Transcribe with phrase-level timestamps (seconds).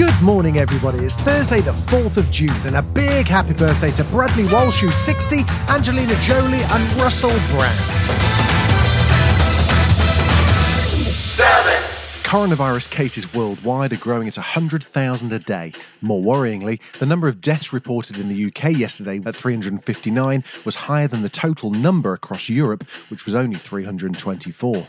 [0.00, 1.04] Good morning, everybody.
[1.04, 4.94] It's Thursday, the 4th of June, and a big happy birthday to Bradley Walsh, who's
[4.94, 7.78] 60, Angelina Jolie, and Russell Brand.
[11.04, 11.82] Seven.
[12.22, 15.74] Coronavirus cases worldwide are growing at 100,000 a day.
[16.00, 21.08] More worryingly, the number of deaths reported in the UK yesterday at 359 was higher
[21.08, 24.86] than the total number across Europe, which was only 324.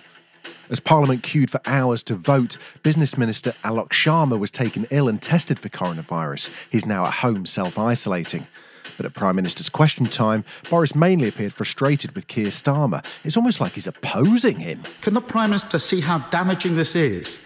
[0.71, 5.21] As Parliament queued for hours to vote, Business Minister Alok Sharma was taken ill and
[5.21, 6.49] tested for coronavirus.
[6.69, 8.47] He's now at home self isolating.
[8.95, 13.03] But at Prime Minister's question time, Boris mainly appeared frustrated with Keir Starmer.
[13.25, 14.83] It's almost like he's opposing him.
[15.01, 17.37] Can the Prime Minister see how damaging this is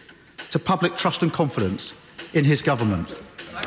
[0.52, 1.96] to public trust and confidence
[2.34, 3.10] in his government?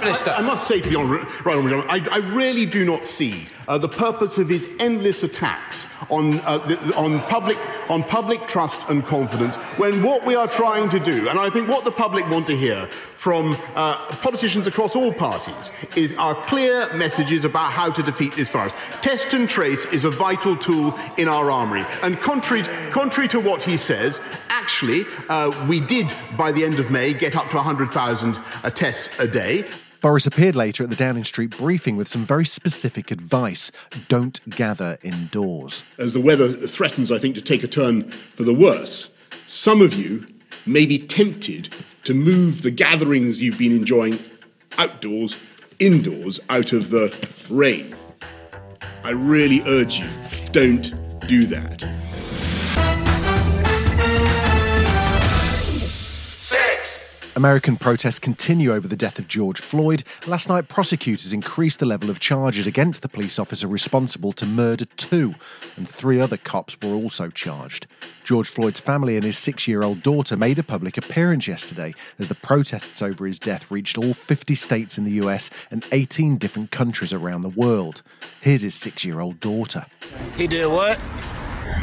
[0.01, 0.31] Minister.
[0.31, 3.89] I, I must say to the Honourable I, I really do not see uh, the
[3.89, 7.59] purpose of his endless attacks on, uh, the, on, public,
[7.91, 11.69] on public trust and confidence when what we are trying to do, and I think
[11.69, 16.93] what the public want to hear from uh, politicians across all parties, is our clear
[16.95, 18.75] messages about how to defeat this virus.
[19.03, 21.85] Test and trace is a vital tool in our armoury.
[22.03, 26.91] And contrary, contrary to what he says, actually, uh, we did, by the end of
[26.91, 29.69] May, get up to 100,000 uh, tests a day.
[30.01, 33.73] Boris appeared later at the Downing Street briefing with some very specific advice.
[34.07, 35.83] Don't gather indoors.
[35.99, 39.11] As the weather threatens, I think, to take a turn for the worse,
[39.49, 40.25] some of you
[40.67, 44.19] may be tempted to move the gatherings you've been enjoying
[44.77, 45.35] outdoors,
[45.81, 47.11] indoors, out of the
[47.51, 47.97] rain.
[49.03, 50.09] I really urge you,
[50.53, 52.08] don't do that.
[57.39, 60.03] American protests continue over the death of George Floyd.
[60.27, 64.87] Last night, prosecutors increased the level of charges against the police officer responsible to murder
[64.97, 65.37] two,
[65.77, 67.87] and three other cops were also charged.
[68.25, 72.27] George Floyd's family and his six year old daughter made a public appearance yesterday as
[72.27, 76.73] the protests over his death reached all 50 states in the US and 18 different
[76.73, 78.03] countries around the world.
[78.41, 79.87] Here's his six year old daughter.
[80.37, 80.99] He did what?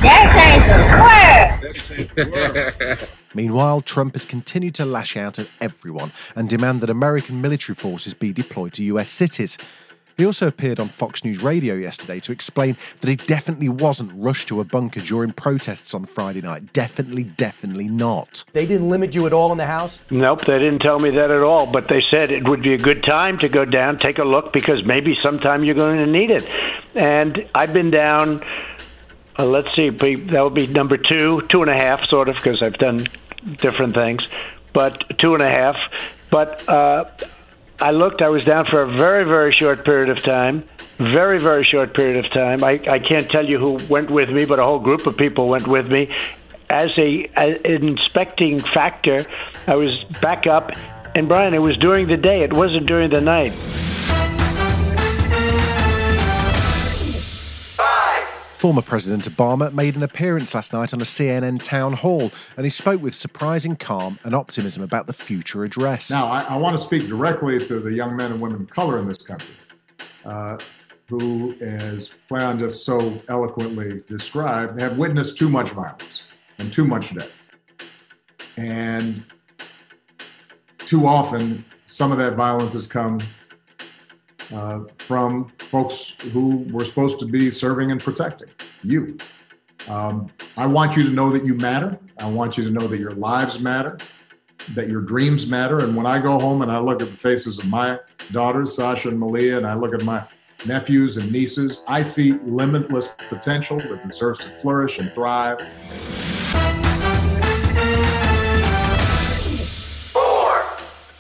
[0.02, 3.10] That changed the word!
[3.34, 8.14] Meanwhile, Trump has continued to lash out at everyone and demand that American military forces
[8.14, 9.58] be deployed to US cities.
[10.18, 14.48] He also appeared on Fox News Radio yesterday to explain that he definitely wasn't rushed
[14.48, 16.72] to a bunker during protests on Friday night.
[16.72, 18.46] Definitely, definitely not.
[18.54, 20.00] They didn't limit you at all in the House?
[20.10, 21.70] Nope, they didn't tell me that at all.
[21.70, 24.54] But they said it would be a good time to go down, take a look,
[24.54, 26.46] because maybe sometime you're going to need it.
[26.96, 28.42] And I've been down.
[29.38, 32.62] Uh, let's see, that would be number two, two and a half, sort of, because
[32.62, 33.08] I've done
[33.58, 34.28] different things,
[34.74, 35.76] but two and a half.
[36.32, 37.06] But uh,
[37.80, 40.64] I looked, I was down for a very, very short period of time.
[40.98, 42.64] Very, very short period of time.
[42.64, 45.50] I, I can't tell you who went with me, but a whole group of people
[45.50, 46.16] went with me.
[46.70, 47.28] As a
[47.66, 49.26] inspecting factor,
[49.68, 50.72] I was back up,
[51.14, 52.42] and Brian, it was during the day.
[52.44, 53.54] It wasn't during the night.
[58.66, 62.72] Former President Obama made an appearance last night on a CNN town hall and he
[62.72, 66.10] spoke with surprising calm and optimism about the future address.
[66.10, 68.98] Now, I, I want to speak directly to the young men and women of color
[68.98, 69.54] in this country
[70.26, 70.58] uh,
[71.08, 76.24] who, as Cleon just so eloquently described, have witnessed too much violence
[76.58, 77.30] and too much death.
[78.58, 79.26] And
[80.80, 83.22] too often, some of that violence has come
[84.54, 88.50] uh, from folks who were supposed to be serving and protecting
[88.84, 89.18] you.
[89.88, 92.00] Um, I want you to know that you matter.
[92.18, 93.98] I want you to know that your lives matter,
[94.74, 95.80] that your dreams matter.
[95.80, 98.00] And when I go home and I look at the faces of my
[98.32, 100.26] daughters, Sasha and Malia, and I look at my
[100.66, 105.60] nephews and nieces, I see limitless potential that deserves to flourish and thrive.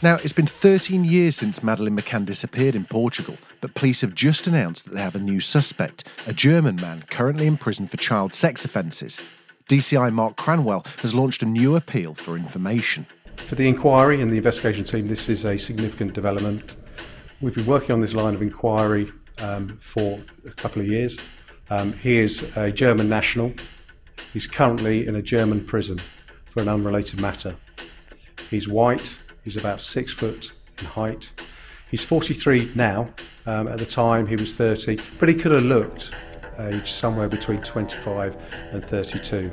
[0.05, 4.45] Now, it's been 13 years since Madeleine McCann disappeared in Portugal, but police have just
[4.45, 8.31] announced that they have a new suspect, a German man currently in prison for child
[8.31, 9.19] sex offences.
[9.67, 13.07] DCI Mark Cranwell has launched a new appeal for information.
[13.47, 16.75] For the inquiry and the investigation team, this is a significant development.
[17.41, 21.17] We've been working on this line of inquiry um, for a couple of years.
[21.71, 23.53] Um, he is a German national.
[24.33, 25.99] He's currently in a German prison
[26.51, 27.55] for an unrelated matter.
[28.51, 31.31] He's white, he's about six foot in height.
[31.89, 33.09] He's 43 now.
[33.45, 36.11] Um, at the time, he was 30, but he could have looked
[36.59, 38.35] aged somewhere between 25
[38.71, 39.51] and 32.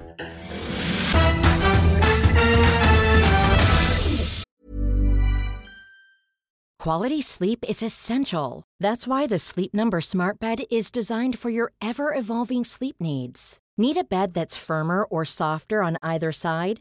[6.78, 8.64] Quality sleep is essential.
[8.80, 13.60] That's why the Sleep Number Smart Bed is designed for your ever evolving sleep needs.
[13.78, 16.80] Need a bed that's firmer or softer on either side?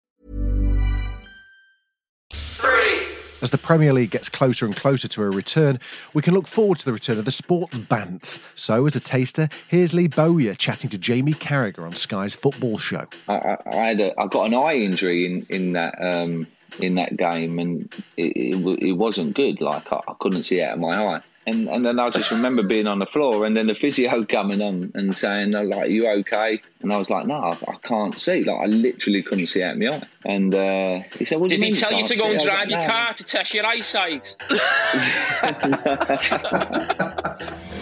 [3.41, 5.79] As the Premier League gets closer and closer to a return,
[6.13, 8.39] we can look forward to the return of the sports bants.
[8.53, 13.07] So, as a taster, here's Lee Bowyer chatting to Jamie Carragher on Sky's football show.
[13.27, 16.45] I, I, had a, I got an eye injury in in that um,
[16.79, 19.59] in that game, and it, it, it wasn't good.
[19.59, 21.21] Like I, I couldn't see out of my eye.
[21.47, 24.61] And and then I just remember being on the floor, and then the physio coming
[24.61, 28.19] on and saying, oh, "Like, you okay?" And I was like, "No, I, I can't
[28.19, 28.43] see.
[28.43, 31.55] Like, I literally couldn't see out of my eye." And uh, he said, "What do
[31.55, 33.23] Did you he mean tell you to go and drive like, your "No." car to
[33.23, 34.35] test your eyesight?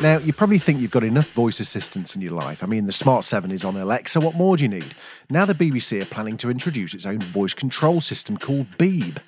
[0.00, 2.62] Now, you probably think you've got enough voice assistants in your life.
[2.62, 4.18] I mean, the Smart 7 is on Alexa.
[4.18, 4.94] What more do you need?
[5.28, 9.18] Now, the BBC are planning to introduce its own voice control system called Beeb.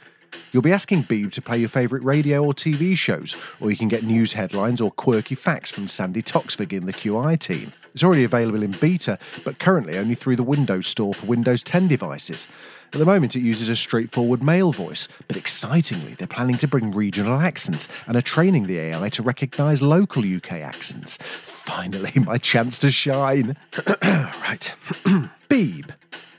[0.52, 3.88] You'll be asking Beeb to play your favourite radio or TV shows, or you can
[3.88, 7.72] get news headlines or quirky facts from Sandi Toksvig in the QI team.
[7.94, 11.88] It's already available in beta, but currently only through the Windows Store for Windows 10
[11.88, 12.48] devices.
[12.92, 16.90] At the moment, it uses a straightforward male voice, but excitingly, they're planning to bring
[16.90, 21.16] regional accents and are training the AI to recognise local UK accents.
[21.16, 23.56] Finally, my chance to shine.
[24.02, 24.74] right.
[25.48, 25.90] Beeb.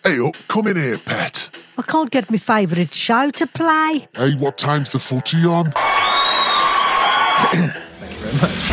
[0.03, 1.49] Hey up, come in here, pet.
[1.77, 4.07] I can't get my favourite show to play.
[4.15, 5.71] Hey, what time's the footy on?
[7.51, 8.69] Thank you very much.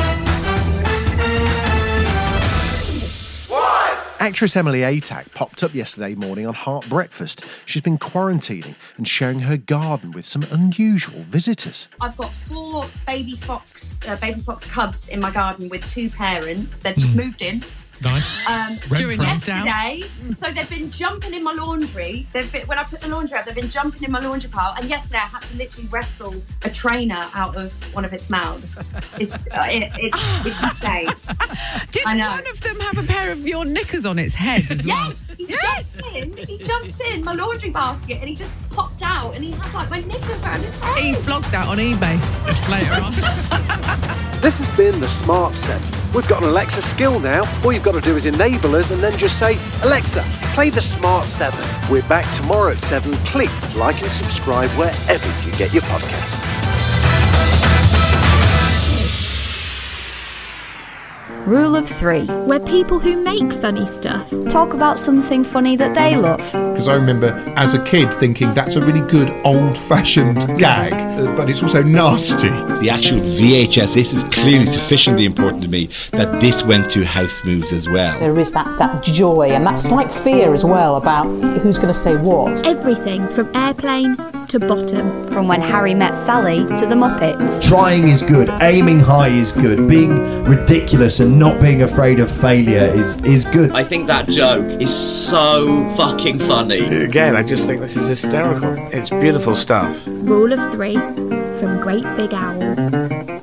[3.48, 3.98] What?
[4.20, 7.42] Actress Emily Atack popped up yesterday morning on Heart Breakfast.
[7.64, 11.88] She's been quarantining and sharing her garden with some unusual visitors.
[12.02, 16.80] I've got four baby fox, uh, baby fox cubs in my garden with two parents.
[16.80, 17.64] They've just moved in.
[18.02, 18.48] Nice.
[18.48, 20.04] Um, During yesterday,
[20.34, 22.26] so they've been jumping in my laundry.
[22.32, 24.74] They've been, when I put the laundry out, they've been jumping in my laundry pile.
[24.78, 28.82] And yesterday, I had to literally wrestle a trainer out of one of its mouths.
[29.18, 31.08] It's uh, it, it's it's insane.
[31.90, 32.30] Did I know.
[32.30, 34.96] one of them have a pair of your knickers on its head as well?
[35.06, 36.36] Yes, he jumped in.
[36.46, 39.90] He jumped in my laundry basket and he just popped out and he had like
[39.90, 40.98] my knickers around his head.
[40.98, 42.16] He flogged that on eBay
[42.70, 44.20] later on.
[44.40, 45.99] This has been the Smart 7.
[46.14, 47.44] We've got an Alexa skill now.
[47.62, 50.80] All you've got to do is enable us and then just say, Alexa, play the
[50.80, 51.58] Smart 7.
[51.88, 53.12] We're back tomorrow at 7.
[53.26, 56.99] Please like and subscribe wherever you get your podcasts.
[61.50, 62.26] Rule of three.
[62.46, 64.30] We're people who make funny stuff.
[64.50, 66.38] Talk about something funny that they love.
[66.38, 71.34] Because I remember as a kid thinking that's a really good old fashioned gag, uh,
[71.34, 72.50] but it's also nasty.
[72.50, 77.44] The actual VHS, this is clearly sufficiently important to me that this went to House
[77.44, 78.16] Moves as well.
[78.20, 81.24] There is that, that joy and that slight fear as well about
[81.58, 82.64] who's going to say what.
[82.64, 84.16] Everything from airplane
[84.50, 85.28] to bottom.
[85.28, 87.66] From when Harry met Sally to the Muppets.
[87.66, 92.84] Trying is good, aiming high is good, being ridiculous and not being afraid of failure
[92.84, 93.70] is, is good.
[93.72, 96.80] I think that joke is so fucking funny.
[96.80, 98.74] Again, I just think this is hysterical.
[98.92, 100.06] It's beautiful stuff.
[100.06, 103.39] Rule of three from Great Big Owl.